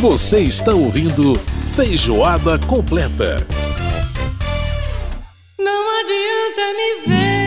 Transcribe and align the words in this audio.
Você 0.00 0.38
está 0.38 0.72
ouvindo 0.72 1.34
Feijoada 1.74 2.56
Completa. 2.56 3.44
Não 5.58 6.00
adianta 6.00 6.72
me 6.76 7.12
ver 7.12 7.37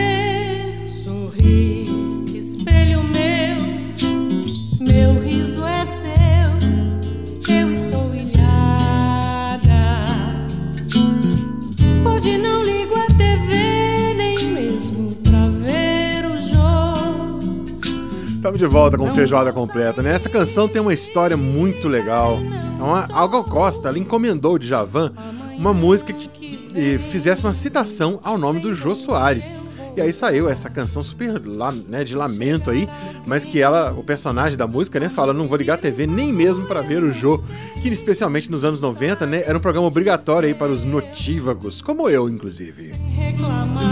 Estamos 18.52 18.58
de 18.58 18.66
volta 18.66 18.98
com 18.98 19.14
Feijoada 19.14 19.50
Completa, 19.50 20.02
né? 20.02 20.12
Essa 20.12 20.28
canção 20.28 20.68
tem 20.68 20.82
uma 20.82 20.92
história 20.92 21.38
muito 21.38 21.88
legal. 21.88 22.38
É 22.78 22.82
uma, 22.82 23.04
a 23.04 23.26
Gal 23.26 23.44
Costa, 23.44 23.88
ela 23.88 23.98
encomendou 23.98 24.58
de 24.58 24.66
Javan 24.68 25.10
uma 25.56 25.72
música 25.72 26.12
que 26.12 26.98
fizesse 27.10 27.42
uma 27.42 27.54
citação 27.54 28.20
ao 28.22 28.36
nome 28.36 28.60
do 28.60 28.74
Jô 28.74 28.94
Soares. 28.94 29.64
E 29.96 30.02
aí 30.02 30.12
saiu 30.12 30.50
essa 30.50 30.68
canção 30.68 31.02
super 31.02 31.40
né, 31.88 32.04
de 32.04 32.14
lamento 32.14 32.70
aí, 32.70 32.86
mas 33.26 33.42
que 33.42 33.58
ela, 33.58 33.90
o 33.92 34.04
personagem 34.04 34.58
da 34.58 34.66
música, 34.66 35.00
né, 35.00 35.08
fala: 35.08 35.32
não 35.32 35.48
vou 35.48 35.56
ligar 35.56 35.74
a 35.74 35.78
TV 35.78 36.06
nem 36.06 36.30
mesmo 36.30 36.66
para 36.66 36.82
ver 36.82 37.02
o 37.02 37.10
Jô, 37.10 37.42
que 37.80 37.88
especialmente 37.88 38.50
nos 38.50 38.64
anos 38.64 38.80
90, 38.82 39.26
né, 39.26 39.44
era 39.46 39.56
um 39.56 39.62
programa 39.62 39.86
obrigatório 39.86 40.46
aí 40.46 40.54
para 40.54 40.70
os 40.70 40.84
notívagos, 40.84 41.80
como 41.80 42.06
eu, 42.06 42.28
inclusive. 42.28 42.92
Reclamar 43.16 43.91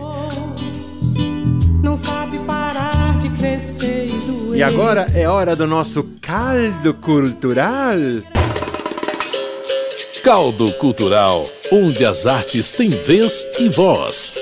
Não 1.82 1.94
sabe 1.94 2.38
parar 2.46 3.18
de 3.18 3.28
crescer 3.30 4.06
e 4.06 4.18
doer. 4.18 4.60
E 4.60 4.62
agora 4.62 5.08
é 5.12 5.28
hora 5.28 5.54
do 5.54 5.66
nosso 5.66 6.04
caldo 6.22 6.94
cultural. 7.02 7.98
Caldo 10.22 10.70
Cultural, 10.74 11.48
onde 11.72 12.04
as 12.04 12.26
artes 12.26 12.72
têm 12.72 12.90
vez 12.90 13.46
e 13.58 13.70
voz. 13.70 14.34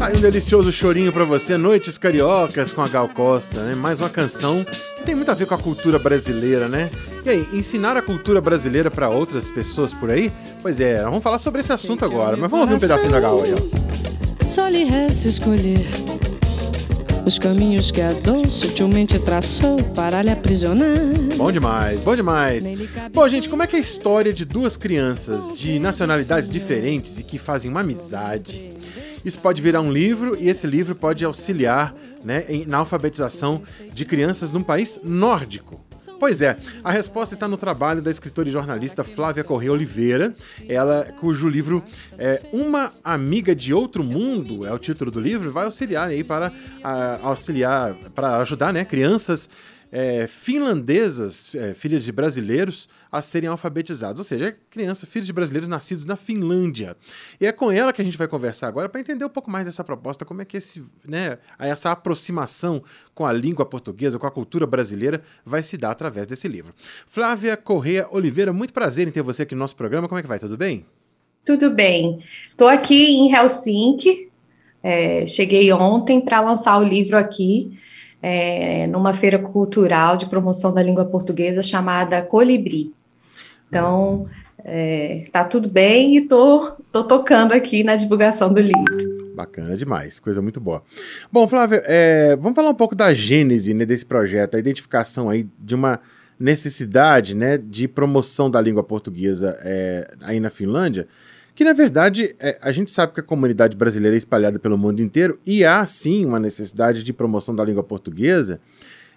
Aí 0.00 0.16
um 0.16 0.20
delicioso 0.20 0.72
chorinho 0.72 1.12
pra 1.12 1.24
você, 1.24 1.56
Noites 1.56 1.96
Cariocas 1.96 2.72
com 2.72 2.82
a 2.82 2.88
Gal 2.88 3.08
Costa, 3.10 3.60
né? 3.60 3.76
Mais 3.76 4.00
uma 4.00 4.10
canção 4.10 4.64
que 4.64 5.04
tem 5.04 5.14
muito 5.14 5.30
a 5.30 5.34
ver 5.34 5.46
com 5.46 5.54
a 5.54 5.58
cultura 5.58 6.00
brasileira, 6.00 6.68
né? 6.68 6.90
E 7.24 7.30
aí, 7.30 7.48
ensinar 7.52 7.96
a 7.96 8.02
cultura 8.02 8.40
brasileira 8.40 8.90
pra 8.90 9.08
outras 9.08 9.52
pessoas 9.52 9.94
por 9.94 10.10
aí? 10.10 10.32
Pois 10.60 10.80
é, 10.80 11.04
vamos 11.04 11.22
falar 11.22 11.38
sobre 11.38 11.60
esse 11.60 11.72
assunto 11.72 12.04
agora, 12.04 12.36
mas 12.36 12.50
vamos 12.50 12.64
ouvir 12.64 12.74
um 12.74 12.80
pedacinho 12.80 13.12
da 13.12 13.20
Gal 13.20 13.40
aí, 13.40 13.54
ó. 13.54 13.79
Só 14.50 14.66
lhe 14.66 14.82
resta 14.82 15.28
escolher 15.28 15.78
os 17.24 17.38
caminhos 17.38 17.92
que 17.92 18.00
a 18.00 18.12
dor 18.12 18.44
sutilmente 18.48 19.16
traçou 19.16 19.80
para 19.94 20.20
lhe 20.22 20.30
aprisionar. 20.30 20.88
Bom 21.36 21.52
demais, 21.52 22.00
bom 22.00 22.16
demais. 22.16 22.64
Bom, 23.12 23.28
gente, 23.28 23.48
como 23.48 23.62
é 23.62 23.68
que 23.68 23.76
é 23.76 23.78
a 23.78 23.82
história 23.82 24.32
de 24.32 24.44
duas 24.44 24.76
crianças 24.76 25.56
de 25.56 25.78
nacionalidades 25.78 26.50
diferentes 26.50 27.16
e 27.16 27.22
que 27.22 27.38
fazem 27.38 27.70
uma 27.70 27.82
amizade? 27.82 28.72
Isso 29.24 29.38
pode 29.38 29.60
virar 29.60 29.80
um 29.80 29.92
livro 29.92 30.36
e 30.38 30.48
esse 30.48 30.66
livro 30.66 30.94
pode 30.94 31.24
auxiliar 31.24 31.94
né, 32.24 32.44
na 32.66 32.78
alfabetização 32.78 33.62
de 33.92 34.04
crianças 34.04 34.52
num 34.52 34.62
país 34.62 34.98
nórdico. 35.02 35.84
Pois 36.18 36.40
é, 36.40 36.56
a 36.82 36.90
resposta 36.90 37.34
está 37.34 37.46
no 37.46 37.58
trabalho 37.58 38.00
da 38.00 38.10
escritora 38.10 38.48
e 38.48 38.52
jornalista 38.52 39.04
Flávia 39.04 39.44
Corrêa 39.44 39.72
Oliveira, 39.72 40.32
ela 40.66 41.04
cujo 41.20 41.48
livro 41.48 41.84
é 42.16 42.40
Uma 42.52 42.90
Amiga 43.04 43.54
de 43.54 43.74
Outro 43.74 44.02
Mundo, 44.02 44.66
é 44.66 44.72
o 44.72 44.78
título 44.78 45.10
do 45.10 45.20
livro, 45.20 45.52
vai 45.52 45.66
auxiliar 45.66 46.08
aí 46.08 46.24
para 46.24 46.50
ah, 46.82 47.18
auxiliar, 47.22 47.94
para 48.14 48.38
ajudar 48.38 48.72
né, 48.72 48.82
crianças 48.84 49.50
é, 49.92 50.26
finlandesas, 50.26 51.54
é, 51.54 51.74
filhas 51.74 52.04
de 52.04 52.12
brasileiros, 52.12 52.88
a 53.10 53.22
serem 53.22 53.48
alfabetizadas. 53.48 54.18
Ou 54.18 54.24
seja, 54.24 54.56
criança, 54.68 55.06
filhos 55.06 55.26
de 55.26 55.32
brasileiros 55.32 55.68
nascidos 55.68 56.04
na 56.04 56.16
Finlândia. 56.16 56.96
E 57.40 57.46
é 57.46 57.52
com 57.52 57.70
ela 57.72 57.92
que 57.92 58.00
a 58.00 58.04
gente 58.04 58.18
vai 58.18 58.28
conversar 58.28 58.68
agora 58.68 58.88
para 58.88 59.00
entender 59.00 59.24
um 59.24 59.30
pouco 59.30 59.50
mais 59.50 59.64
dessa 59.64 59.82
proposta, 59.82 60.24
como 60.24 60.42
é 60.42 60.44
que 60.44 60.56
esse, 60.56 60.84
né, 61.06 61.38
essa 61.58 61.90
aproximação 61.90 62.82
com 63.14 63.26
a 63.26 63.32
língua 63.32 63.66
portuguesa, 63.66 64.18
com 64.18 64.26
a 64.26 64.30
cultura 64.30 64.66
brasileira, 64.66 65.22
vai 65.44 65.62
se 65.62 65.76
dar 65.76 65.90
através 65.90 66.26
desse 66.26 66.48
livro. 66.48 66.74
Flávia 67.06 67.56
Correia 67.56 68.06
Oliveira, 68.10 68.52
muito 68.52 68.72
prazer 68.72 69.08
em 69.08 69.10
ter 69.10 69.22
você 69.22 69.42
aqui 69.42 69.54
no 69.54 69.60
nosso 69.60 69.76
programa. 69.76 70.08
Como 70.08 70.18
é 70.18 70.22
que 70.22 70.28
vai? 70.28 70.38
Tudo 70.38 70.56
bem? 70.56 70.84
Tudo 71.44 71.70
bem. 71.70 72.22
Estou 72.50 72.68
aqui 72.68 73.06
em 73.06 73.34
Helsinki. 73.34 74.28
é, 74.82 75.26
cheguei 75.26 75.72
ontem 75.72 76.20
para 76.20 76.40
lançar 76.40 76.78
o 76.78 76.84
livro 76.84 77.16
aqui, 77.16 77.78
é, 78.22 78.86
numa 78.86 79.14
feira 79.14 79.38
cultural 79.38 80.16
de 80.16 80.26
promoção 80.26 80.72
da 80.72 80.82
língua 80.82 81.04
portuguesa 81.04 81.62
chamada 81.62 82.22
Colibri. 82.22 82.92
Então, 83.70 84.28
é, 84.64 85.26
tá 85.32 85.44
tudo 85.44 85.68
bem 85.68 86.16
e 86.16 86.22
tô, 86.22 86.72
tô 86.90 87.04
tocando 87.04 87.52
aqui 87.52 87.84
na 87.84 87.94
divulgação 87.94 88.52
do 88.52 88.60
livro. 88.60 89.32
Bacana 89.34 89.76
demais, 89.76 90.18
coisa 90.18 90.42
muito 90.42 90.60
boa. 90.60 90.82
Bom, 91.32 91.46
Flávia, 91.46 91.82
é, 91.86 92.36
vamos 92.36 92.56
falar 92.56 92.70
um 92.70 92.74
pouco 92.74 92.96
da 92.96 93.14
gênese 93.14 93.72
né, 93.72 93.86
desse 93.86 94.04
projeto, 94.04 94.56
a 94.56 94.58
identificação 94.58 95.30
aí 95.30 95.48
de 95.56 95.76
uma 95.76 96.00
necessidade 96.38 97.34
né, 97.34 97.56
de 97.56 97.86
promoção 97.86 98.50
da 98.50 98.60
língua 98.60 98.82
portuguesa 98.82 99.56
é, 99.62 100.14
aí 100.22 100.40
na 100.40 100.50
Finlândia, 100.50 101.06
que 101.54 101.62
na 101.62 101.72
verdade 101.72 102.34
é, 102.40 102.58
a 102.60 102.72
gente 102.72 102.90
sabe 102.90 103.14
que 103.14 103.20
a 103.20 103.22
comunidade 103.22 103.76
brasileira 103.76 104.16
é 104.16 104.18
espalhada 104.18 104.58
pelo 104.58 104.76
mundo 104.76 105.00
inteiro 105.00 105.38
e 105.46 105.64
há 105.64 105.86
sim 105.86 106.24
uma 106.24 106.40
necessidade 106.40 107.04
de 107.04 107.12
promoção 107.12 107.54
da 107.54 107.64
língua 107.64 107.84
portuguesa 107.84 108.60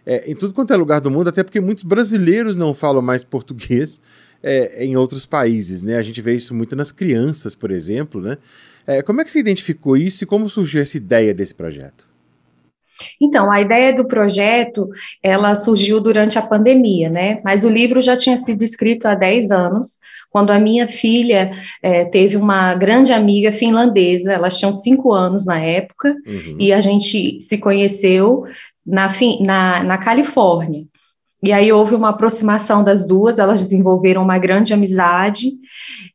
é, 0.05 0.29
em 0.29 0.35
tudo 0.35 0.53
quanto 0.53 0.73
é 0.73 0.75
lugar 0.75 0.99
do 0.99 1.09
mundo, 1.09 1.29
até 1.29 1.43
porque 1.43 1.61
muitos 1.61 1.83
brasileiros 1.83 2.55
não 2.55 2.73
falam 2.73 3.01
mais 3.01 3.23
português 3.23 4.01
é, 4.43 4.83
em 4.85 4.95
outros 4.97 5.25
países, 5.25 5.81
né? 5.83 5.97
A 5.97 6.01
gente 6.03 6.21
vê 6.21 6.35
isso 6.35 6.53
muito 6.53 6.75
nas 6.75 6.91
crianças, 6.91 7.55
por 7.55 7.71
exemplo, 7.71 8.21
né? 8.21 8.37
É, 8.85 9.01
como 9.01 9.21
é 9.21 9.23
que 9.23 9.31
você 9.31 9.39
identificou 9.39 9.95
isso 9.95 10.23
e 10.23 10.27
como 10.27 10.49
surgiu 10.49 10.81
essa 10.81 10.97
ideia 10.97 11.33
desse 11.33 11.55
projeto? 11.55 12.05
Então, 13.19 13.51
a 13.51 13.59
ideia 13.59 13.93
do 13.95 14.05
projeto, 14.05 14.87
ela 15.21 15.55
surgiu 15.55 15.99
durante 15.99 16.37
a 16.37 16.41
pandemia, 16.41 17.09
né? 17.09 17.41
Mas 17.43 17.63
o 17.63 17.69
livro 17.69 18.01
já 18.01 18.15
tinha 18.15 18.37
sido 18.37 18.63
escrito 18.63 19.07
há 19.07 19.15
10 19.15 19.51
anos, 19.51 19.97
quando 20.29 20.51
a 20.51 20.59
minha 20.59 20.87
filha 20.87 21.51
eh, 21.81 22.05
teve 22.05 22.37
uma 22.37 22.75
grande 22.75 23.11
amiga 23.11 23.51
finlandesa, 23.51 24.33
elas 24.33 24.57
tinham 24.59 24.71
5 24.71 25.11
anos 25.11 25.45
na 25.45 25.59
época, 25.59 26.15
Uhum. 26.25 26.57
e 26.59 26.71
a 26.71 26.79
gente 26.81 27.39
se 27.41 27.57
conheceu 27.57 28.43
na, 28.85 29.07
na, 29.41 29.83
na 29.83 29.97
Califórnia. 29.97 30.85
E 31.43 31.51
aí 31.51 31.73
houve 31.73 31.93
uma 31.93 32.09
aproximação 32.09 32.83
das 32.83 33.05
duas, 33.05 33.37
elas 33.37 33.61
desenvolveram 33.61 34.23
uma 34.23 34.37
grande 34.37 34.73
amizade, 34.73 35.49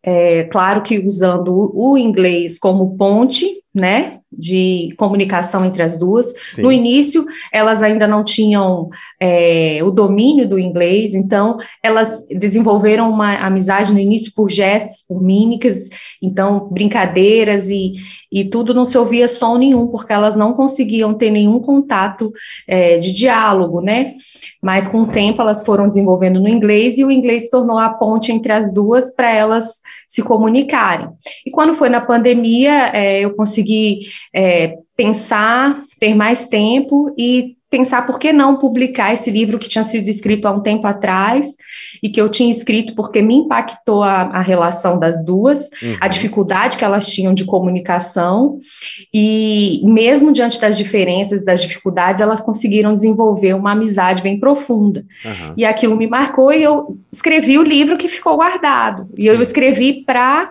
é, 0.03 0.45
claro 0.45 0.83
que 0.83 0.99
usando 0.99 1.53
o, 1.53 1.93
o 1.93 1.99
inglês 1.99 2.59
como 2.59 2.97
ponte, 2.97 3.47
né, 3.75 4.21
de 4.31 4.95
comunicação 4.97 5.65
entre 5.65 5.83
as 5.83 5.99
duas. 5.99 6.33
Sim. 6.49 6.63
No 6.63 6.71
início, 6.71 7.25
elas 7.53 7.83
ainda 7.83 8.07
não 8.07 8.23
tinham 8.23 8.89
é, 9.19 9.81
o 9.83 9.91
domínio 9.91 10.49
do 10.49 10.59
inglês, 10.59 11.15
então 11.15 11.59
elas 11.83 12.27
desenvolveram 12.29 13.11
uma 13.11 13.37
amizade 13.39 13.93
no 13.93 13.99
início 13.99 14.33
por 14.35 14.51
gestos, 14.51 15.05
por 15.07 15.23
mímicas, 15.23 15.89
então 16.23 16.69
brincadeiras 16.71 17.71
e, 17.71 17.93
e 18.31 18.45
tudo 18.45 18.75
não 18.75 18.85
se 18.85 18.99
ouvia 18.99 19.27
som 19.27 19.57
nenhum, 19.57 19.87
porque 19.87 20.13
elas 20.13 20.37
não 20.37 20.53
conseguiam 20.53 21.15
ter 21.15 21.31
nenhum 21.31 21.61
contato 21.61 22.33
é, 22.67 22.99
de 22.99 23.13
diálogo, 23.13 23.81
né? 23.81 24.13
Mas 24.63 24.89
com 24.89 25.03
o 25.03 25.07
tempo 25.07 25.41
elas 25.41 25.65
foram 25.65 25.89
desenvolvendo 25.89 26.41
no 26.41 26.49
inglês 26.49 26.99
e 26.99 27.05
o 27.05 27.11
inglês 27.11 27.49
tornou 27.49 27.79
a 27.79 27.91
ponte 27.91 28.33
entre 28.33 28.53
as 28.53 28.73
duas 28.73 29.15
para 29.15 29.33
elas 29.33 29.81
se 30.07 30.23
comunicarem. 30.23 31.09
E 31.47 31.51
quando 31.51 31.75
foi 31.75 31.89
na 31.89 32.01
pandemia, 32.01 32.91
é, 32.93 33.21
eu 33.21 33.35
consegui 33.35 34.01
é, 34.35 34.77
pensar, 34.97 35.83
ter 35.99 36.15
mais 36.15 36.49
tempo 36.49 37.15
e 37.17 37.57
pensar 37.71 38.07
por 38.07 38.19
que 38.19 38.33
não 38.33 38.57
publicar 38.57 39.13
esse 39.13 39.31
livro 39.31 39.59
que 39.59 39.69
tinha 39.69 39.85
sido 39.85 40.09
escrito 40.09 40.49
há 40.49 40.51
um 40.51 40.61
tempo 40.61 40.87
atrás 40.87 41.55
e 42.03 42.09
que 42.09 42.21
eu 42.21 42.29
tinha 42.31 42.51
escrito 42.51 42.95
porque 42.95 43.21
me 43.21 43.35
impactou 43.35 44.03
a, 44.03 44.23
a 44.23 44.41
relação 44.41 44.99
das 44.99 45.25
duas, 45.25 45.69
uhum. 45.83 45.97
a 46.01 46.09
dificuldade 46.09 46.79
que 46.79 46.85
elas 46.85 47.07
tinham 47.07 47.35
de 47.35 47.45
comunicação 47.45 48.59
e 49.13 49.83
mesmo 49.85 50.33
diante 50.33 50.59
das 50.59 50.79
diferenças, 50.79 51.45
das 51.45 51.61
dificuldades, 51.61 52.23
elas 52.23 52.41
conseguiram 52.41 52.95
desenvolver 52.95 53.55
uma 53.55 53.73
amizade 53.73 54.23
bem 54.23 54.41
profunda. 54.41 55.05
Uhum. 55.25 55.55
E 55.57 55.65
aquilo 55.65 55.97
me 55.97 56.07
marcou 56.07 56.53
e 56.53 56.63
eu 56.63 56.97
escrevi 57.13 57.59
o 57.59 57.63
livro 57.63 57.99
que 57.99 58.09
ficou 58.09 58.37
guardado. 58.37 59.09
E 59.17 59.25
Sim. 59.25 59.29
eu 59.29 59.43
escrevi 59.43 60.05
para 60.05 60.51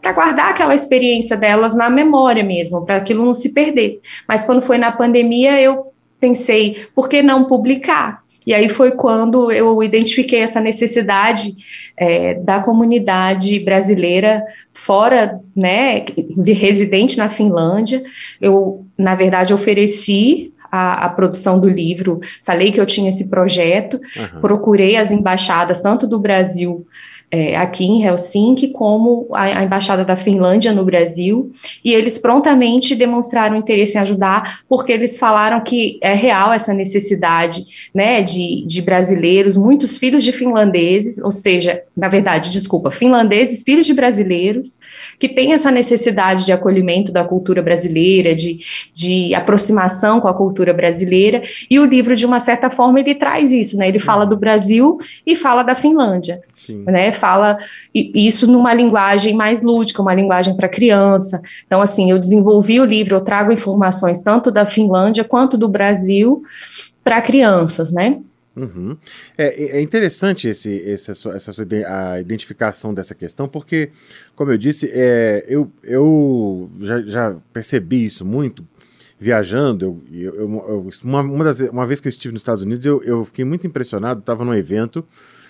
para 0.00 0.12
guardar 0.12 0.50
aquela 0.50 0.74
experiência 0.74 1.36
delas 1.36 1.76
na 1.76 1.88
memória 1.88 2.42
mesmo, 2.42 2.84
para 2.84 2.96
aquilo 2.96 3.24
não 3.24 3.34
se 3.34 3.54
perder. 3.54 4.00
Mas 4.26 4.44
quando 4.44 4.62
foi 4.62 4.78
na 4.78 4.90
pandemia, 4.90 5.60
eu 5.60 5.92
pensei, 6.18 6.86
por 6.94 7.08
que 7.08 7.22
não 7.22 7.44
publicar? 7.44 8.20
E 8.44 8.52
aí 8.52 8.68
foi 8.68 8.92
quando 8.92 9.52
eu 9.52 9.80
identifiquei 9.82 10.40
essa 10.40 10.60
necessidade 10.60 11.54
é, 11.96 12.34
da 12.34 12.58
comunidade 12.58 13.60
brasileira 13.60 14.42
fora, 14.72 15.38
né, 15.54 16.04
residente 16.46 17.16
na 17.16 17.28
Finlândia. 17.28 18.02
Eu, 18.40 18.84
na 18.98 19.14
verdade, 19.14 19.54
ofereci 19.54 20.52
a, 20.72 21.04
a, 21.04 21.08
produção 21.10 21.60
do 21.60 21.68
livro, 21.68 22.18
falei 22.42 22.72
que 22.72 22.80
eu 22.80 22.86
tinha 22.86 23.10
esse 23.10 23.28
projeto, 23.28 24.00
uhum. 24.16 24.40
procurei 24.40 24.96
as 24.96 25.10
embaixadas, 25.10 25.82
tanto 25.82 26.06
do 26.06 26.18
Brasil 26.18 26.86
é, 27.30 27.56
aqui 27.56 27.84
em 27.84 28.04
Helsinki, 28.04 28.68
como 28.68 29.28
a, 29.32 29.42
a, 29.42 29.64
Embaixada 29.64 30.04
da 30.04 30.16
Finlândia 30.16 30.72
no 30.72 30.84
Brasil, 30.84 31.52
e 31.84 31.94
eles 31.94 32.18
prontamente 32.18 32.96
demonstraram 32.96 33.56
interesse 33.56 33.96
em 33.96 34.00
ajudar, 34.00 34.60
porque 34.68 34.90
eles 34.90 35.18
falaram 35.18 35.60
que 35.60 35.98
é 36.02 36.12
real 36.12 36.52
essa 36.52 36.74
necessidade 36.74 37.62
né, 37.94 38.20
de, 38.20 38.64
de 38.66 38.82
brasileiros, 38.82 39.56
muitos 39.56 39.96
filhos 39.96 40.24
de 40.24 40.32
finlandeses, 40.32 41.18
ou 41.22 41.30
seja, 41.30 41.82
na 41.96 42.08
verdade, 42.08 42.50
desculpa, 42.50 42.90
finlandeses, 42.90 43.62
filhos 43.62 43.86
de 43.86 43.94
brasileiros, 43.94 44.78
que 45.18 45.28
têm 45.28 45.52
essa 45.52 45.70
necessidade 45.70 46.44
de 46.44 46.52
acolhimento 46.52 47.12
da 47.12 47.22
cultura 47.22 47.62
brasileira, 47.62 48.34
de, 48.34 48.58
de 48.92 49.34
aproximação 49.34 50.20
com 50.20 50.26
a 50.26 50.34
cultura 50.34 50.72
brasileira, 50.72 51.42
e 51.70 51.78
o 51.78 51.84
livro, 51.84 52.16
de 52.16 52.26
uma 52.26 52.40
certa 52.40 52.70
forma, 52.70 52.98
ele 52.98 53.14
traz 53.14 53.52
isso, 53.52 53.76
né? 53.76 53.86
Ele 53.86 54.00
fala 54.00 54.26
do 54.26 54.36
Brasil 54.36 54.98
e 55.24 55.36
fala 55.36 55.62
da 55.62 55.76
Finlândia, 55.76 56.40
Sim. 56.52 56.84
né? 56.86 57.12
Fala 57.20 57.58
isso 57.94 58.50
numa 58.50 58.74
linguagem 58.74 59.34
mais 59.34 59.62
lúdica, 59.62 60.02
uma 60.02 60.14
linguagem 60.14 60.56
para 60.56 60.68
criança. 60.68 61.40
Então, 61.66 61.80
assim, 61.80 62.10
eu 62.10 62.18
desenvolvi 62.18 62.80
o 62.80 62.84
livro, 62.84 63.16
eu 63.16 63.20
trago 63.20 63.52
informações 63.52 64.22
tanto 64.22 64.50
da 64.50 64.66
Finlândia 64.66 65.22
quanto 65.22 65.56
do 65.56 65.68
Brasil 65.68 66.42
para 67.04 67.20
crianças, 67.20 67.92
né? 67.92 68.18
Uhum. 68.56 68.96
É, 69.38 69.78
é, 69.78 69.80
interessante 69.80 70.48
esse, 70.48 70.82
essa, 70.90 71.14
sua, 71.14 71.34
essa 71.34 71.52
sua 71.52 71.64
a 71.86 72.20
identificação 72.20 72.92
dessa 72.92 73.14
questão, 73.14 73.48
porque, 73.48 73.90
como 74.34 74.50
eu 74.50 74.58
disse, 74.58 74.90
é, 74.92 75.44
eu, 75.48 75.70
eu 75.84 76.68
já, 76.80 77.00
já 77.02 77.36
percebi 77.52 78.04
isso 78.04 78.24
muito 78.24 78.66
viajando. 79.18 80.02
Eu, 80.12 80.34
eu, 80.34 80.34
eu, 80.40 80.90
uma, 81.04 81.20
uma, 81.20 81.44
das, 81.44 81.60
uma 81.60 81.86
vez 81.86 82.00
que 82.00 82.08
eu 82.08 82.10
estive 82.10 82.32
nos 82.32 82.42
Estados 82.42 82.62
Unidos, 82.62 82.84
eu, 82.84 83.02
eu 83.02 83.24
fiquei 83.24 83.44
muito 83.44 83.66
impressionado. 83.66 84.20
Estava 84.20 84.44
num 84.44 84.54
evento 84.54 85.06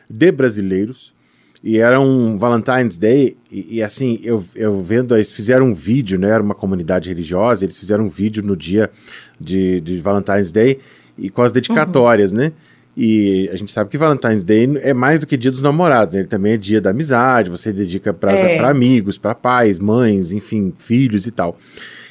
de 0.08 0.32
brasileiros 0.32 1.14
e 1.62 1.78
era 1.78 2.00
um 2.00 2.38
Valentine's 2.38 2.96
Day, 2.96 3.36
e, 3.50 3.76
e, 3.76 3.82
assim, 3.82 4.18
eu, 4.22 4.42
eu 4.54 4.82
vendo, 4.82 5.14
eles 5.14 5.30
fizeram 5.30 5.66
um 5.66 5.74
vídeo, 5.74 6.18
né? 6.18 6.30
Era 6.30 6.42
uma 6.42 6.54
comunidade 6.54 7.10
religiosa, 7.10 7.64
eles 7.64 7.76
fizeram 7.76 8.04
um 8.04 8.08
vídeo 8.08 8.42
no 8.42 8.56
dia 8.56 8.90
de, 9.38 9.80
de 9.80 10.00
Valentine's 10.00 10.52
Day 10.52 10.78
e 11.18 11.28
com 11.28 11.42
as 11.42 11.52
dedicatórias, 11.52 12.32
uhum. 12.32 12.38
né? 12.38 12.52
E 12.96 13.48
a 13.52 13.56
gente 13.56 13.70
sabe 13.70 13.90
que 13.90 13.98
Valentine's 13.98 14.42
Day 14.42 14.68
é 14.80 14.92
mais 14.92 15.20
do 15.20 15.26
que 15.26 15.36
dia 15.36 15.50
dos 15.50 15.62
namorados, 15.62 16.14
né? 16.14 16.20
ele 16.20 16.28
também 16.28 16.54
é 16.54 16.56
dia 16.56 16.80
da 16.80 16.90
amizade, 16.90 17.48
você 17.48 17.72
dedica 17.72 18.12
para 18.12 18.32
é. 18.32 18.58
amigos, 18.58 19.16
para 19.16 19.34
pais, 19.34 19.78
mães, 19.78 20.32
enfim, 20.32 20.72
filhos 20.76 21.26
e 21.26 21.30
tal. 21.30 21.56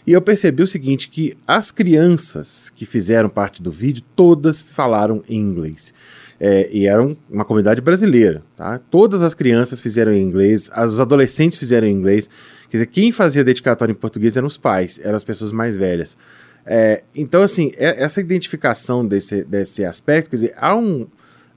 E 0.08 0.14
eu 0.14 0.22
percebi 0.22 0.64
o 0.64 0.68
seguinte, 0.68 1.10
que 1.10 1.36
as 1.46 1.70
crianças 1.70 2.72
que 2.74 2.86
fizeram 2.86 3.30
parte 3.30 3.62
do 3.62 3.70
vídeo, 3.70 4.04
todas 4.16 4.62
falaram 4.62 5.22
em 5.30 5.38
inglês. 5.38 5.94
É, 6.40 6.70
e 6.72 6.88
era 6.88 7.04
uma 7.30 7.44
comunidade 7.44 7.82
brasileira, 7.82 8.42
tá? 8.56 8.80
Todas 8.90 9.22
as 9.22 9.34
crianças 9.34 9.82
fizeram 9.82 10.14
em 10.14 10.22
inglês, 10.22 10.70
as, 10.72 10.92
os 10.92 11.00
adolescentes 11.00 11.58
fizeram 11.58 11.86
em 11.86 11.92
inglês. 11.92 12.30
Quer 12.70 12.78
dizer, 12.78 12.86
quem 12.86 13.12
fazia 13.12 13.44
dedicatório 13.44 13.92
em 13.92 13.96
português 13.96 14.38
eram 14.38 14.48
os 14.48 14.58
pais, 14.58 15.00
eram 15.04 15.18
as 15.18 15.24
pessoas 15.24 15.52
mais 15.52 15.76
velhas. 15.76 16.18
É, 16.66 17.04
então, 17.14 17.42
assim, 17.42 17.74
é, 17.76 18.02
essa 18.02 18.22
identificação 18.22 19.06
desse, 19.06 19.44
desse 19.44 19.84
aspecto, 19.84 20.30
quer 20.30 20.36
dizer, 20.38 20.54
há, 20.56 20.76
um, 20.76 21.08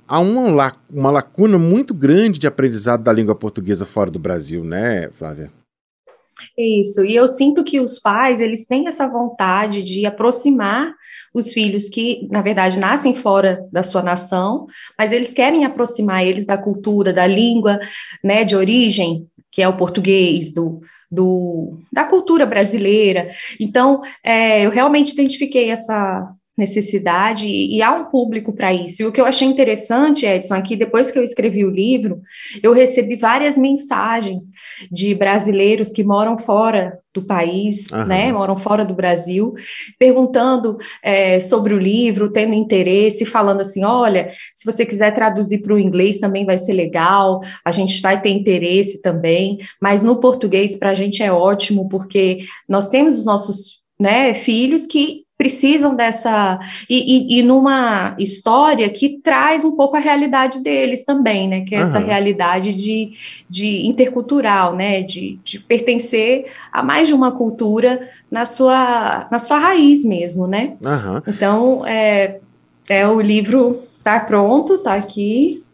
há 0.09 0.19
uma, 0.19 0.75
uma 0.91 1.11
lacuna 1.11 1.59
muito 1.59 1.95
grande 1.95 2.39
de 2.39 2.47
aprendizado 2.49 3.05
da 3.05 3.13
língua 3.13 3.37
portuguesa 3.37 3.85
fora 3.85 4.11
do 4.11 4.19
Brasil, 4.19 4.65
né, 4.65 5.11
Flávia? 5.13 5.51
Isso, 6.57 7.05
e 7.05 7.15
eu 7.15 7.27
sinto 7.29 7.65
que 7.65 7.81
os 7.81 7.99
pais, 7.99 8.41
eles 8.41 8.67
têm 8.67 8.89
essa 8.89 9.07
vontade 9.07 9.83
de 9.83 10.05
aproximar 10.07 10.95
os 11.35 11.53
filhos 11.53 11.89
que, 11.89 12.27
na 12.31 12.43
verdade, 12.43 12.79
nascem 12.79 13.15
fora 13.15 13.67
da 13.73 13.83
sua 13.83 14.03
nação, 14.03 14.67
mas 14.99 15.13
eles 15.13 15.33
querem 15.33 15.65
aproximar 15.65 16.25
eles 16.25 16.47
da 16.47 16.59
cultura, 16.59 17.13
da 17.13 17.27
língua, 17.27 17.81
né, 18.23 18.45
de 18.45 18.55
origem, 18.55 19.27
que 19.51 19.63
é 19.63 19.69
o 19.69 19.77
português, 19.77 20.53
do, 20.53 20.81
do 21.11 21.79
da 21.93 22.05
cultura 22.05 22.47
brasileira. 22.47 23.29
Então, 23.61 24.01
é, 24.25 24.65
eu 24.65 24.71
realmente 24.71 25.13
identifiquei 25.13 25.71
essa 25.71 26.33
necessidade 26.57 27.47
e, 27.47 27.77
e 27.77 27.83
há 27.83 27.93
um 27.93 28.05
público 28.05 28.53
para 28.53 28.73
isso. 28.73 29.03
E 29.03 29.07
o 29.07 29.13
que 29.13 29.21
eu 29.21 29.25
achei 29.25 29.49
interessante, 29.49 30.27
Edson, 30.27 30.57
é 30.57 30.63
que 30.63 30.77
depois 30.77 31.11
que 31.11 31.19
eu 31.19 31.25
escrevi 31.25 31.65
o 31.65 31.71
livro, 31.71 32.21
eu 32.63 32.73
recebi 32.73 33.17
várias 33.17 33.57
mensagens 33.57 34.41
de 34.91 35.15
brasileiros 35.15 35.89
que 35.89 36.05
moram 36.05 36.37
fora 36.37 36.99
do 37.15 37.23
país, 37.23 37.91
né, 38.07 38.33
moram 38.33 38.57
fora 38.57 38.87
do 38.87 38.95
Brasil, 38.95 39.53
perguntando 39.99 40.79
é, 41.03 41.39
sobre 41.41 41.75
o 41.75 41.79
livro, 41.79 42.33
tendo 42.33 42.55
interesse, 42.55 43.27
falando 43.27 43.61
assim, 43.61 43.85
olha, 43.85 44.31
se 44.55 44.65
você 44.65 44.87
quiser 44.87 45.15
traduzir 45.15 45.61
para 45.61 45.75
o 45.75 45.79
inglês 45.79 46.19
também 46.19 46.47
vai 46.47 46.57
ser 46.57 46.73
legal, 46.73 47.41
a 47.65 47.71
gente 47.71 48.01
vai 48.01 48.21
ter 48.21 48.31
interesse 48.31 49.03
também, 49.03 49.59
mas 49.81 50.03
no 50.03 50.21
português 50.21 50.75
para 50.75 50.91
a 50.91 50.95
gente 50.95 51.23
é 51.23 51.31
ótimo, 51.31 51.87
porque 51.89 52.41
nós 52.67 52.89
temos 52.89 53.19
os 53.19 53.27
nossos 53.27 53.83
né, 54.01 54.33
filhos 54.33 54.87
que 54.87 55.22
precisam 55.43 55.97
dessa. 55.97 56.61
E, 56.89 57.37
e, 57.37 57.39
e, 57.39 57.43
numa 57.43 58.15
história 58.17 58.89
que 58.89 59.19
traz 59.19 59.65
um 59.65 59.75
pouco 59.75 59.97
a 59.97 59.99
realidade 59.99 60.63
deles 60.63 61.05
também, 61.05 61.49
né? 61.49 61.63
Que 61.63 61.75
é 61.75 61.79
essa 61.79 61.99
realidade 61.99 62.73
de, 62.73 63.11
de 63.49 63.85
intercultural, 63.85 64.77
né? 64.77 65.03
De, 65.03 65.41
de 65.43 65.59
pertencer 65.59 66.47
a 66.73 66.81
mais 66.81 67.09
de 67.09 67.15
uma 67.15 67.33
cultura 67.33 68.09
na 68.31 68.47
sua, 68.47 69.27
na 69.33 69.41
sua 69.41 69.59
raiz 69.59 70.05
mesmo, 70.05 70.47
né? 70.47 70.75
Uhum. 70.81 71.23
Então, 71.27 71.87
é, 71.87 72.39
é, 72.89 73.09
o 73.09 73.21
livro 73.21 73.83
está 73.99 74.21
pronto, 74.21 74.77
está 74.77 74.95
aqui. 74.95 75.65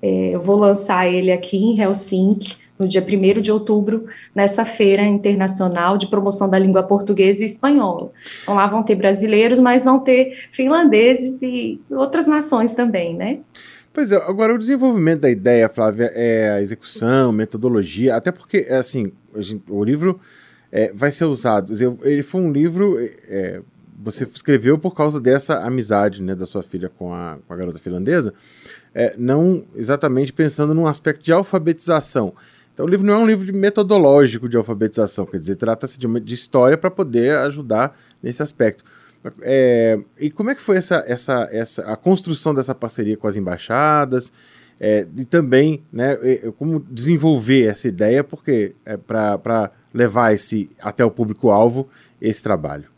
É, 0.00 0.30
eu 0.30 0.40
vou 0.40 0.56
lançar 0.56 1.06
ele 1.06 1.30
aqui 1.30 1.58
em 1.58 1.78
Helsinki 1.78 2.56
no 2.80 2.88
dia 2.88 3.04
1 3.06 3.40
de 3.42 3.52
outubro, 3.52 4.06
nessa 4.34 4.64
Feira 4.64 5.02
Internacional 5.02 5.98
de 5.98 6.06
Promoção 6.06 6.48
da 6.48 6.58
Língua 6.58 6.82
Portuguesa 6.82 7.42
e 7.42 7.46
Espanhola. 7.46 8.10
Então, 8.42 8.54
lá 8.54 8.66
vão 8.66 8.82
ter 8.82 8.94
brasileiros, 8.94 9.60
mas 9.60 9.84
vão 9.84 10.00
ter 10.00 10.48
finlandeses 10.50 11.42
e 11.42 11.78
outras 11.90 12.26
nações 12.26 12.74
também, 12.74 13.14
né? 13.14 13.40
Pois 13.92 14.10
é, 14.12 14.16
agora 14.16 14.54
o 14.54 14.58
desenvolvimento 14.58 15.20
da 15.20 15.30
ideia, 15.30 15.68
Flávia, 15.68 16.10
é 16.14 16.52
a 16.52 16.62
execução, 16.62 17.32
metodologia, 17.32 18.16
até 18.16 18.32
porque, 18.32 18.64
é 18.68 18.76
assim, 18.76 19.12
o 19.68 19.84
livro 19.84 20.18
é, 20.72 20.92
vai 20.94 21.10
ser 21.10 21.24
usado. 21.24 21.72
Ele 22.02 22.22
foi 22.22 22.40
um 22.40 22.50
livro. 22.50 22.96
É, 23.28 23.60
você 24.02 24.24
escreveu 24.24 24.78
por 24.78 24.94
causa 24.94 25.20
dessa 25.20 25.58
amizade 25.58 26.22
né, 26.22 26.34
da 26.34 26.46
sua 26.46 26.62
filha 26.62 26.88
com 26.88 27.12
a, 27.12 27.36
com 27.46 27.52
a 27.52 27.56
garota 27.56 27.78
finlandesa, 27.78 28.32
é, 28.94 29.14
não 29.18 29.64
exatamente 29.76 30.32
pensando 30.32 30.72
num 30.72 30.86
aspecto 30.86 31.22
de 31.22 31.32
alfabetização. 31.32 32.32
Então 32.80 32.86
o 32.86 32.90
livro 32.90 33.06
não 33.06 33.12
é 33.12 33.18
um 33.18 33.26
livro 33.26 33.54
metodológico 33.54 34.48
de 34.48 34.56
alfabetização, 34.56 35.26
quer 35.26 35.36
dizer, 35.36 35.56
trata-se 35.56 35.98
de, 35.98 36.08
de 36.20 36.34
história 36.34 36.78
para 36.78 36.90
poder 36.90 37.36
ajudar 37.36 37.94
nesse 38.22 38.42
aspecto. 38.42 38.82
É, 39.42 40.00
e 40.18 40.30
como 40.30 40.48
é 40.48 40.54
que 40.54 40.62
foi 40.62 40.78
essa, 40.78 41.04
essa, 41.06 41.46
essa, 41.52 41.82
a 41.82 41.94
construção 41.94 42.54
dessa 42.54 42.74
parceria 42.74 43.18
com 43.18 43.28
as 43.28 43.36
embaixadas? 43.36 44.32
É, 44.80 45.06
e 45.14 45.26
também, 45.26 45.82
né, 45.92 46.16
como 46.56 46.80
desenvolver 46.90 47.66
essa 47.66 47.86
ideia, 47.86 48.24
porque 48.24 48.74
é 48.86 48.96
para 48.96 49.70
levar 49.92 50.32
esse 50.32 50.70
até 50.80 51.04
o 51.04 51.10
público-alvo 51.10 51.86
esse 52.18 52.42
trabalho. 52.42 52.89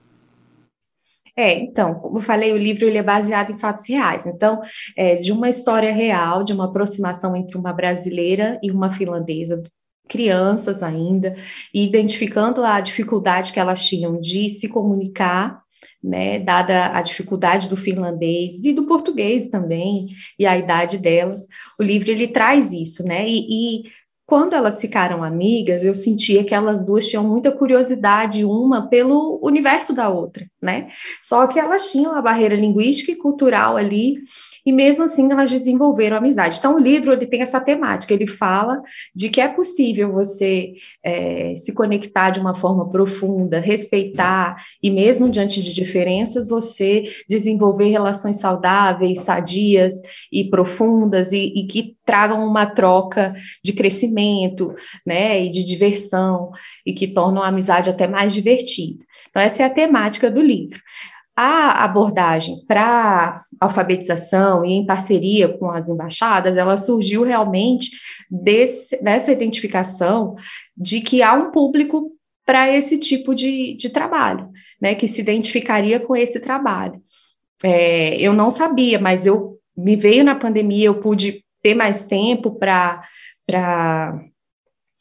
É, 1.37 1.59
então, 1.59 1.95
como 1.95 2.19
eu 2.19 2.23
falei, 2.23 2.53
o 2.53 2.59
livro 2.59 2.85
ele 2.85 2.99
é 2.99 3.03
baseado 3.03 3.53
em 3.53 3.59
fatos 3.59 3.89
reais. 3.89 4.27
Então, 4.27 4.61
é 4.97 5.17
de 5.17 5.33
uma 5.33 5.49
história 5.49 5.93
real, 5.93 6.45
de 6.45 6.53
uma 6.53 6.67
aproximação 6.67 7.35
entre 7.35 7.57
uma 7.57 7.73
brasileira 7.73 8.59
e 8.63 8.71
uma 8.71 8.91
finlandesa, 8.91 9.63
crianças 10.09 10.83
ainda, 10.83 11.35
e 11.73 11.85
identificando 11.85 12.63
a 12.63 12.81
dificuldade 12.81 13.53
que 13.53 13.61
elas 13.61 13.85
tinham 13.87 14.21
de 14.21 14.49
se 14.51 14.69
comunicar 14.69 15.63
né, 16.03 16.39
dada 16.39 16.97
a 16.97 17.01
dificuldade 17.01 17.69
do 17.69 17.77
finlandês 17.77 18.65
e 18.65 18.73
do 18.73 18.87
português 18.87 19.49
também, 19.49 20.09
e 20.39 20.45
a 20.45 20.59
idade 20.59 20.99
delas, 20.99 21.41
o 21.79 21.83
livro 21.83 22.11
ele 22.11 22.27
traz 22.29 22.73
isso, 22.73 23.05
né, 23.05 23.27
e, 23.29 23.39
e 23.39 23.83
quando 24.27 24.55
elas 24.55 24.81
ficaram 24.81 25.23
amigas, 25.23 25.85
eu 25.85 25.95
sentia 25.95 26.45
que 26.45 26.55
elas 26.55 26.87
duas 26.87 27.07
tinham 27.07 27.25
muita 27.25 27.53
curiosidade 27.53 28.45
uma 28.45 28.89
pelo 28.89 29.39
universo 29.43 29.95
da 29.95 30.09
outra, 30.09 30.47
né? 30.61 30.89
Só 31.23 31.47
que 31.47 31.59
elas 31.59 31.91
tinham 31.91 32.15
a 32.15 32.23
barreira 32.23 32.55
linguística 32.55 33.13
e 33.13 33.17
cultural 33.17 33.77
ali 33.77 34.17
e 34.65 34.73
mesmo 34.73 35.05
assim 35.05 35.31
elas 35.31 35.51
desenvolveram 35.51 36.17
amizade. 36.17 36.59
Então 36.59 36.77
o 36.77 36.79
livro 36.79 37.13
ele 37.13 37.27
tem 37.27 37.43
essa 37.43 37.61
temática, 37.61 38.15
ele 38.15 38.27
fala 38.27 38.81
de 39.15 39.29
que 39.29 39.41
é 39.41 39.49
possível 39.49 40.13
você 40.13 40.73
é, 41.05 41.55
se 41.57 41.75
conectar 41.75 42.31
de 42.31 42.41
uma 42.41 42.55
forma 42.55 42.91
profunda, 42.91 43.59
respeitar 43.59 44.57
e 44.83 44.91
mesmo 44.91 45.29
diante 45.29 45.63
de 45.63 45.73
diferenças 45.73 46.49
você 46.49 47.05
desenvolver 47.29 47.89
relações 47.89 48.39
saudáveis, 48.39 49.21
sadias 49.21 49.95
e 50.33 50.45
profundas 50.49 51.33
e, 51.33 51.53
e 51.57 51.67
que 51.67 51.97
tragam 52.05 52.47
uma 52.47 52.67
troca 52.67 53.35
de 53.65 53.73
crescimento, 53.73 54.75
né, 55.07 55.45
e 55.45 55.51
de 55.51 55.65
diversão 55.65 56.51
e 56.85 56.93
que 56.93 57.09
tornam 57.09 57.43
a 57.43 57.49
amizade 57.49 57.91
até 57.91 58.07
mais 58.07 58.33
divertida. 58.33 59.05
Então 59.31 59.43
essa 59.43 59.63
é 59.63 59.67
a 59.67 59.71
temática 59.71 60.31
do 60.31 60.41
livro. 60.41 60.81
A 61.35 61.85
abordagem 61.85 62.63
para 62.69 63.41
alfabetização 63.59 64.65
e 64.65 64.73
em 64.73 64.85
parceria 64.85 65.49
com 65.49 65.71
as 65.71 65.89
embaixadas, 65.89 66.57
ela 66.57 66.77
surgiu 66.77 67.23
realmente 67.23 67.91
desse, 68.31 69.03
dessa 69.03 69.33
identificação 69.33 70.35
de 70.77 71.01
que 71.01 71.23
há 71.23 71.33
um 71.33 71.51
público 71.51 72.13
para 72.45 72.71
esse 72.71 72.99
tipo 72.99 73.35
de, 73.35 73.75
de 73.75 73.89
trabalho, 73.89 74.51
né, 74.81 74.95
que 74.95 75.09
se 75.09 75.21
identificaria 75.21 75.99
com 76.01 76.15
esse 76.15 76.41
trabalho. 76.41 77.01
É, 77.63 78.21
eu 78.21 78.33
não 78.33 78.51
sabia, 78.51 78.99
mas 78.99 79.27
eu 79.27 79.59
me 79.77 79.97
veio 79.97 80.25
na 80.25 80.35
pandemia, 80.35 80.87
eu 80.87 81.01
pude 81.01 81.45
ter 81.63 81.75
mais 81.75 82.05
tempo 82.05 82.51
para 82.51 83.03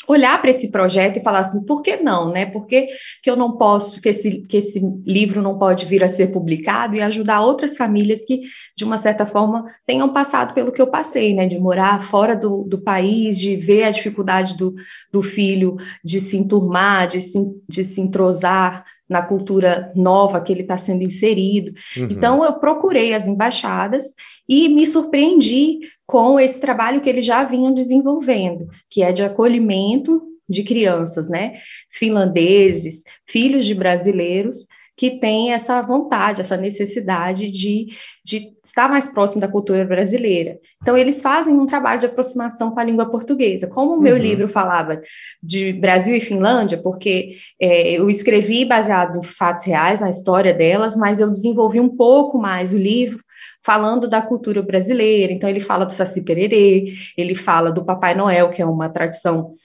olhar 0.07 0.39
para 0.41 0.49
esse 0.49 0.71
projeto 0.71 1.17
e 1.17 1.23
falar 1.23 1.39
assim, 1.39 1.63
por 1.65 1.81
que 1.81 1.97
não, 1.97 2.31
né? 2.31 2.45
Por 2.45 2.65
que, 2.65 2.87
que 3.21 3.29
eu 3.29 3.35
não 3.35 3.57
posso, 3.57 4.01
que 4.01 4.09
esse, 4.09 4.41
que 4.41 4.57
esse 4.57 4.81
livro 5.05 5.41
não 5.41 5.57
pode 5.57 5.85
vir 5.85 6.03
a 6.03 6.09
ser 6.09 6.27
publicado 6.27 6.95
e 6.95 7.01
ajudar 7.01 7.41
outras 7.41 7.77
famílias 7.77 8.25
que, 8.25 8.41
de 8.75 8.83
uma 8.83 8.97
certa 8.97 9.25
forma, 9.25 9.63
tenham 9.85 10.11
passado 10.11 10.53
pelo 10.53 10.71
que 10.71 10.81
eu 10.81 10.87
passei, 10.87 11.33
né? 11.33 11.47
De 11.47 11.59
morar 11.59 12.03
fora 12.03 12.35
do, 12.35 12.63
do 12.63 12.81
país, 12.81 13.39
de 13.39 13.55
ver 13.55 13.83
a 13.83 13.91
dificuldade 13.91 14.57
do, 14.57 14.73
do 15.11 15.21
filho 15.21 15.77
de 16.03 16.19
se 16.19 16.37
enturmar, 16.37 17.07
de 17.07 17.21
se, 17.21 17.39
de 17.67 17.83
se 17.83 18.01
entrosar 18.01 18.83
na 19.11 19.21
cultura 19.21 19.91
nova 19.93 20.39
que 20.39 20.53
ele 20.53 20.61
está 20.61 20.77
sendo 20.77 21.03
inserido. 21.03 21.73
Uhum. 21.97 22.07
Então, 22.09 22.45
eu 22.45 22.53
procurei 22.53 23.13
as 23.13 23.27
embaixadas 23.27 24.05
e 24.47 24.69
me 24.69 24.87
surpreendi 24.87 25.79
com 26.07 26.39
esse 26.39 26.61
trabalho 26.61 27.01
que 27.01 27.09
eles 27.09 27.25
já 27.25 27.43
vinham 27.43 27.73
desenvolvendo, 27.73 28.69
que 28.89 29.03
é 29.03 29.11
de 29.11 29.21
acolhimento 29.21 30.21
de 30.47 30.63
crianças, 30.63 31.29
né, 31.29 31.53
finlandeses, 31.89 33.03
filhos 33.27 33.65
de 33.65 33.75
brasileiros, 33.75 34.65
que 35.01 35.09
têm 35.09 35.51
essa 35.51 35.81
vontade, 35.81 36.41
essa 36.41 36.55
necessidade 36.55 37.49
de, 37.49 37.87
de 38.23 38.51
estar 38.63 38.87
mais 38.87 39.07
próximo 39.07 39.41
da 39.41 39.47
cultura 39.47 39.83
brasileira. 39.83 40.59
Então, 40.79 40.95
eles 40.95 41.23
fazem 41.23 41.55
um 41.55 41.65
trabalho 41.65 41.99
de 41.99 42.05
aproximação 42.05 42.69
com 42.69 42.79
a 42.79 42.83
língua 42.83 43.09
portuguesa. 43.09 43.65
Como 43.65 43.95
o 43.95 43.99
meu 43.99 44.13
uhum. 44.15 44.21
livro 44.21 44.47
falava 44.47 45.01
de 45.41 45.73
Brasil 45.73 46.15
e 46.15 46.21
Finlândia, 46.21 46.77
porque 46.77 47.37
é, 47.59 47.93
eu 47.93 48.11
escrevi 48.11 48.63
baseado 48.63 49.17
em 49.17 49.23
fatos 49.23 49.63
reais, 49.63 49.99
na 49.99 50.11
história 50.11 50.53
delas, 50.53 50.95
mas 50.95 51.19
eu 51.19 51.31
desenvolvi 51.31 51.79
um 51.79 51.89
pouco 51.89 52.37
mais 52.37 52.71
o 52.71 52.77
livro 52.77 53.23
falando 53.63 54.07
da 54.07 54.21
cultura 54.21 54.61
brasileira. 54.61 55.33
Então, 55.33 55.49
ele 55.49 55.59
fala 55.59 55.83
do 55.83 55.93
Saci 55.93 56.23
Pererê, 56.23 56.93
ele 57.17 57.33
fala 57.33 57.71
do 57.71 57.83
Papai 57.83 58.13
Noel, 58.13 58.51
que 58.51 58.61
é 58.61 58.65
uma 58.67 58.87
tradição 58.87 59.55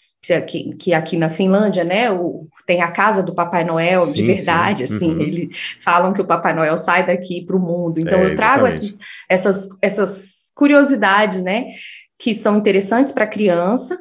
que, 0.46 0.74
que 0.74 0.92
aqui 0.92 1.16
na 1.16 1.28
Finlândia, 1.28 1.84
né, 1.84 2.10
o, 2.10 2.48
tem 2.66 2.82
a 2.82 2.90
casa 2.90 3.22
do 3.22 3.34
Papai 3.34 3.64
Noel 3.64 4.02
sim, 4.02 4.14
de 4.14 4.22
verdade, 4.24 4.86
sim. 4.86 4.96
assim, 4.96 5.14
uhum. 5.14 5.20
eles 5.20 5.56
falam 5.80 6.12
que 6.12 6.20
o 6.20 6.26
Papai 6.26 6.52
Noel 6.52 6.76
sai 6.76 7.06
daqui 7.06 7.44
para 7.44 7.56
o 7.56 7.60
mundo. 7.60 7.98
Então, 7.98 8.18
é, 8.18 8.32
eu 8.32 8.36
trago 8.36 8.66
essas, 8.66 8.98
essas, 9.28 9.68
essas 9.80 10.52
curiosidades, 10.54 11.42
né, 11.42 11.72
que 12.18 12.34
são 12.34 12.56
interessantes 12.56 13.12
para 13.12 13.24
a 13.24 13.28
criança 13.28 13.98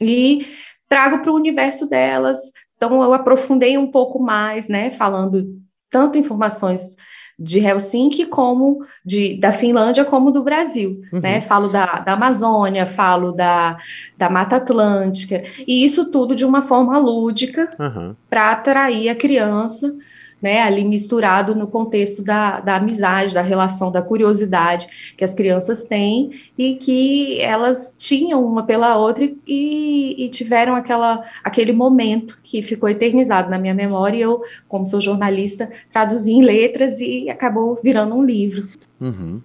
e 0.00 0.46
trago 0.88 1.20
para 1.20 1.32
o 1.32 1.36
universo 1.36 1.88
delas. 1.88 2.38
Então, 2.76 3.02
eu 3.02 3.12
aprofundei 3.12 3.76
um 3.76 3.90
pouco 3.90 4.20
mais, 4.20 4.68
né, 4.68 4.90
falando 4.90 5.46
tanto 5.90 6.16
informações 6.16 6.96
de 7.40 7.58
Helsinki 7.58 8.26
como 8.26 8.84
de, 9.02 9.34
da 9.40 9.50
Finlândia 9.50 10.04
como 10.04 10.30
do 10.30 10.44
Brasil, 10.44 10.98
uhum. 11.10 11.20
né? 11.20 11.40
Falo 11.40 11.68
da, 11.68 12.00
da 12.00 12.12
Amazônia, 12.12 12.86
falo 12.86 13.32
da, 13.32 13.78
da 14.18 14.28
Mata 14.28 14.56
Atlântica, 14.56 15.42
e 15.66 15.82
isso 15.82 16.10
tudo 16.10 16.36
de 16.36 16.44
uma 16.44 16.60
forma 16.60 16.98
lúdica 16.98 17.74
uhum. 17.78 18.14
para 18.28 18.52
atrair 18.52 19.08
a 19.08 19.14
criança 19.14 19.96
né, 20.40 20.62
ali 20.62 20.84
misturado 20.84 21.54
no 21.54 21.66
contexto 21.66 22.24
da, 22.24 22.60
da 22.60 22.76
amizade, 22.76 23.34
da 23.34 23.42
relação, 23.42 23.90
da 23.90 24.02
curiosidade 24.02 24.86
que 25.16 25.24
as 25.24 25.34
crianças 25.34 25.82
têm 25.84 26.30
e 26.56 26.74
que 26.76 27.40
elas 27.40 27.94
tinham 27.98 28.44
uma 28.44 28.64
pela 28.64 28.96
outra 28.96 29.28
e, 29.46 30.24
e 30.24 30.28
tiveram 30.30 30.74
aquela, 30.74 31.22
aquele 31.44 31.72
momento 31.72 32.38
que 32.42 32.62
ficou 32.62 32.88
eternizado 32.88 33.50
na 33.50 33.58
minha 33.58 33.74
memória 33.74 34.16
e 34.16 34.22
eu, 34.22 34.42
como 34.68 34.86
sou 34.86 35.00
jornalista, 35.00 35.70
traduzi 35.92 36.32
em 36.32 36.42
letras 36.42 37.00
e 37.00 37.28
acabou 37.28 37.78
virando 37.82 38.14
um 38.14 38.24
livro. 38.24 38.68
Uhum. 39.00 39.40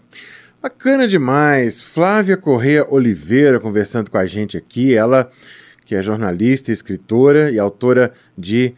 Bacana 0.61 1.07
demais. 1.07 1.79
Flávia 1.81 2.35
Correia 2.35 2.87
Oliveira 2.89 3.59
conversando 3.59 4.09
com 4.09 4.17
a 4.17 4.25
gente 4.25 4.57
aqui, 4.57 4.95
ela 4.95 5.29
que 5.85 5.93
é 5.93 6.01
jornalista, 6.01 6.71
escritora 6.71 7.51
e 7.51 7.59
autora 7.59 8.11
de 8.35 8.73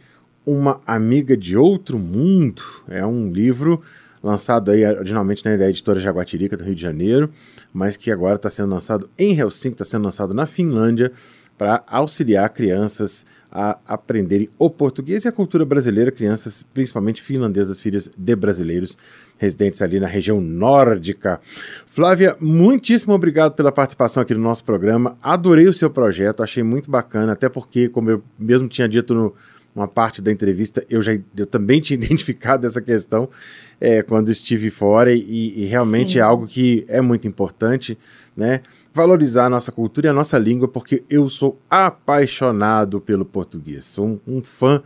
uma 0.48 0.80
Amiga 0.86 1.36
de 1.36 1.58
Outro 1.58 1.98
Mundo. 1.98 2.62
É 2.88 3.04
um 3.04 3.30
livro 3.30 3.82
lançado 4.22 4.70
aí 4.70 4.84
originalmente 4.84 5.44
né, 5.44 5.58
da 5.58 5.68
editora 5.68 6.00
Jaguatirica 6.00 6.56
do 6.56 6.64
Rio 6.64 6.74
de 6.74 6.80
Janeiro, 6.80 7.30
mas 7.72 7.98
que 7.98 8.10
agora 8.10 8.36
está 8.36 8.48
sendo 8.48 8.70
lançado 8.70 9.10
em 9.18 9.38
Helsinki, 9.38 9.74
está 9.74 9.84
sendo 9.84 10.04
lançado 10.04 10.32
na 10.32 10.46
Finlândia 10.46 11.12
para 11.58 11.84
auxiliar 11.86 12.48
crianças 12.48 13.26
a 13.50 13.78
aprenderem 13.86 14.48
o 14.58 14.70
português 14.70 15.24
e 15.24 15.28
a 15.28 15.32
cultura 15.32 15.64
brasileira, 15.64 16.10
crianças 16.10 16.62
principalmente 16.62 17.22
finlandesas, 17.22 17.80
filhas 17.80 18.10
de 18.16 18.36
brasileiros 18.36 18.96
residentes 19.38 19.82
ali 19.82 20.00
na 20.00 20.06
região 20.06 20.40
nórdica. 20.40 21.40
Flávia, 21.86 22.36
muitíssimo 22.40 23.14
obrigado 23.14 23.54
pela 23.54 23.72
participação 23.72 24.22
aqui 24.22 24.34
no 24.34 24.40
nosso 24.40 24.64
programa. 24.64 25.16
Adorei 25.22 25.66
o 25.66 25.72
seu 25.72 25.90
projeto, 25.90 26.42
achei 26.42 26.62
muito 26.62 26.90
bacana, 26.90 27.32
até 27.32 27.48
porque, 27.48 27.88
como 27.88 28.10
eu 28.10 28.22
mesmo 28.38 28.68
tinha 28.68 28.88
dito 28.88 29.14
no, 29.14 29.34
uma 29.78 29.88
parte 29.88 30.20
da 30.20 30.30
entrevista 30.30 30.84
eu 30.90 31.00
já 31.00 31.12
eu 31.36 31.46
também 31.46 31.80
tinha 31.82 31.94
identificado 31.94 32.66
essa 32.66 32.80
questão 32.80 33.28
é, 33.80 34.02
quando 34.02 34.30
estive 34.30 34.70
fora 34.70 35.12
e, 35.12 35.62
e 35.62 35.64
realmente 35.66 36.12
Sim. 36.12 36.18
é 36.18 36.22
algo 36.22 36.46
que 36.46 36.84
é 36.88 37.00
muito 37.00 37.28
importante, 37.28 37.96
né? 38.36 38.60
Valorizar 38.92 39.44
a 39.44 39.50
nossa 39.50 39.70
cultura 39.70 40.08
e 40.08 40.10
a 40.10 40.12
nossa 40.12 40.36
língua, 40.38 40.66
porque 40.66 41.04
eu 41.08 41.28
sou 41.28 41.60
apaixonado 41.70 43.00
pelo 43.00 43.24
português. 43.24 43.84
Sou 43.84 44.06
um, 44.06 44.38
um 44.38 44.42
fã 44.42 44.82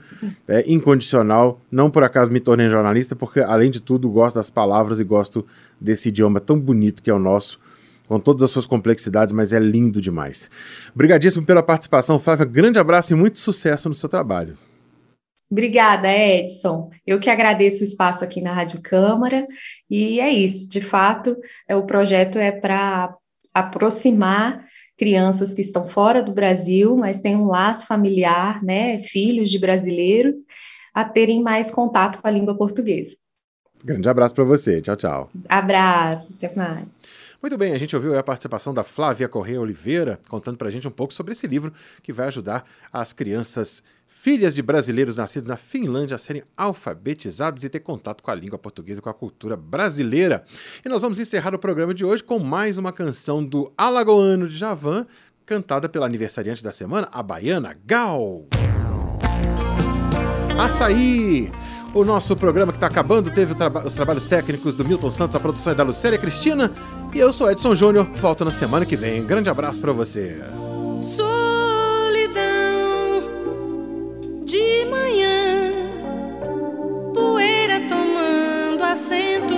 é, 0.46 0.70
incondicional. 0.70 1.58
Não 1.70 1.90
por 1.90 2.04
acaso 2.04 2.30
me 2.30 2.40
tornei 2.40 2.68
jornalista, 2.68 3.16
porque 3.16 3.40
além 3.40 3.70
de 3.70 3.80
tudo 3.80 4.10
gosto 4.10 4.34
das 4.34 4.50
palavras 4.50 5.00
e 5.00 5.04
gosto 5.04 5.46
desse 5.80 6.10
idioma 6.10 6.40
tão 6.40 6.60
bonito 6.60 7.02
que 7.02 7.08
é 7.08 7.14
o 7.14 7.18
nosso 7.18 7.58
com 8.06 8.20
todas 8.20 8.42
as 8.42 8.50
suas 8.50 8.66
complexidades, 8.66 9.32
mas 9.32 9.54
é 9.54 9.58
lindo 9.58 9.98
demais. 9.98 10.50
Obrigadíssimo 10.94 11.46
pela 11.46 11.62
participação, 11.62 12.18
Flávia. 12.18 12.44
Grande 12.44 12.78
abraço 12.78 13.14
e 13.14 13.16
muito 13.16 13.38
sucesso 13.38 13.88
no 13.88 13.94
seu 13.94 14.08
trabalho. 14.08 14.54
Obrigada, 15.52 16.10
Edson. 16.10 16.90
Eu 17.06 17.20
que 17.20 17.28
agradeço 17.28 17.82
o 17.82 17.84
espaço 17.84 18.24
aqui 18.24 18.40
na 18.40 18.54
Rádio 18.54 18.80
Câmara. 18.80 19.46
E 19.88 20.18
é 20.18 20.30
isso, 20.30 20.66
de 20.66 20.80
fato, 20.80 21.36
é, 21.68 21.76
o 21.76 21.84
projeto 21.84 22.38
é 22.38 22.50
para 22.50 23.14
aproximar 23.52 24.66
crianças 24.96 25.52
que 25.52 25.60
estão 25.60 25.86
fora 25.86 26.22
do 26.22 26.32
Brasil, 26.32 26.96
mas 26.96 27.20
têm 27.20 27.36
um 27.36 27.48
laço 27.48 27.86
familiar, 27.86 28.62
né, 28.64 28.98
filhos 29.00 29.50
de 29.50 29.58
brasileiros, 29.58 30.36
a 30.94 31.04
terem 31.04 31.42
mais 31.42 31.70
contato 31.70 32.22
com 32.22 32.26
a 32.26 32.30
língua 32.30 32.56
portuguesa. 32.56 33.14
Grande 33.84 34.08
abraço 34.08 34.34
para 34.34 34.44
você. 34.44 34.80
Tchau, 34.80 34.96
tchau. 34.96 35.30
Abraço, 35.50 36.32
até 36.34 36.54
mais. 36.56 36.86
Muito 37.42 37.58
bem, 37.58 37.74
a 37.74 37.78
gente 37.78 37.94
ouviu 37.94 38.16
a 38.16 38.22
participação 38.22 38.72
da 38.72 38.84
Flávia 38.84 39.28
Correia 39.28 39.60
Oliveira, 39.60 40.18
contando 40.28 40.56
para 40.56 40.68
a 40.68 40.70
gente 40.70 40.88
um 40.88 40.92
pouco 40.92 41.12
sobre 41.12 41.32
esse 41.32 41.46
livro 41.46 41.74
que 42.02 42.12
vai 42.12 42.28
ajudar 42.28 42.64
as 42.90 43.12
crianças 43.12 43.82
filhas 44.14 44.54
de 44.54 44.62
brasileiros 44.62 45.16
nascidos 45.16 45.48
na 45.48 45.56
Finlândia 45.56 46.14
a 46.14 46.18
serem 46.18 46.42
alfabetizados 46.56 47.64
e 47.64 47.68
ter 47.68 47.80
contato 47.80 48.22
com 48.22 48.30
a 48.30 48.34
língua 48.34 48.58
portuguesa 48.58 49.00
e 49.00 49.02
com 49.02 49.10
a 49.10 49.14
cultura 49.14 49.56
brasileira. 49.56 50.44
E 50.84 50.88
nós 50.88 51.02
vamos 51.02 51.18
encerrar 51.18 51.54
o 51.54 51.58
programa 51.58 51.92
de 51.92 52.04
hoje 52.04 52.22
com 52.22 52.38
mais 52.38 52.78
uma 52.78 52.92
canção 52.92 53.44
do 53.44 53.72
Alagoano 53.76 54.48
de 54.48 54.56
Javan, 54.56 55.06
cantada 55.44 55.88
pela 55.88 56.06
aniversariante 56.06 56.62
da 56.62 56.70
semana, 56.70 57.08
a 57.10 57.22
baiana 57.22 57.74
Gal. 57.84 58.46
Açaí! 60.58 61.50
O 61.92 62.04
nosso 62.04 62.36
programa 62.36 62.72
que 62.72 62.76
está 62.76 62.86
acabando 62.86 63.30
teve 63.30 63.54
os 63.84 63.94
trabalhos 63.94 64.24
técnicos 64.24 64.74
do 64.76 64.84
Milton 64.84 65.10
Santos, 65.10 65.36
a 65.36 65.40
produção 65.40 65.72
é 65.72 65.76
da 65.76 65.82
Lucélia 65.82 66.18
Cristina. 66.18 66.70
E 67.12 67.18
eu 67.18 67.32
sou 67.32 67.50
Edson 67.50 67.74
Júnior, 67.74 68.06
volto 68.20 68.44
na 68.44 68.52
semana 68.52 68.86
que 68.86 68.96
vem. 68.96 69.24
Grande 69.26 69.50
abraço 69.50 69.80
para 69.80 69.92
você. 69.92 70.38
Sou 71.00 71.51
de 74.82 74.90
manhã, 74.90 75.70
poeira 77.14 77.80
tomando 77.88 78.82
assento, 78.82 79.54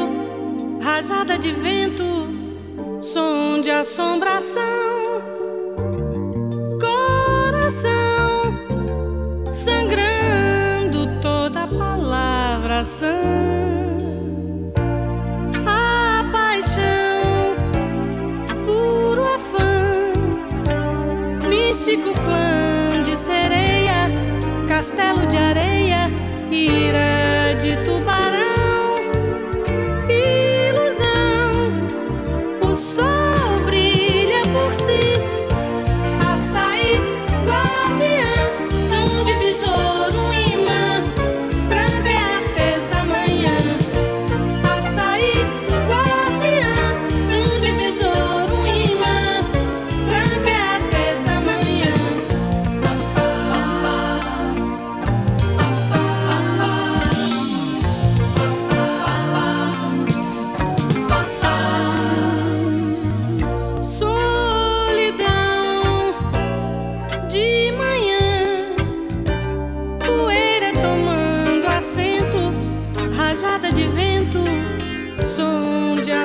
rajada 0.83 1.39
de 1.39 1.51
vento, 1.53 2.05
som 3.01 3.61
de 3.63 3.71
assombração. 3.71 4.63
Coração 6.79 8.53
sangrando 9.51 11.21
toda 11.23 11.67
palavra 11.69 12.85
sã. 12.85 13.74
castelo 24.85 25.27
de 25.27 25.39
areia 25.39 26.11
e 26.51 26.67
ira 26.67 27.55
de 27.59 27.75
tubarão. 27.87 28.34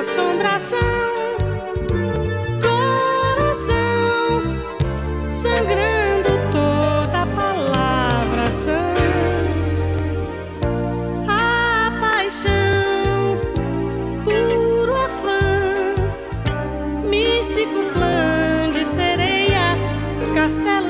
assombração, 0.00 0.78
coração 2.62 4.40
sangrando 5.30 6.30
toda 6.50 7.26
palavra 7.36 8.46
sã. 8.50 8.78
A 11.28 11.92
paixão, 12.00 13.38
puro 14.24 14.96
afã, 14.96 15.38
místico 17.04 17.84
clã 17.92 18.70
de 18.72 18.86
sereia, 18.86 19.76
castelo. 20.34 20.89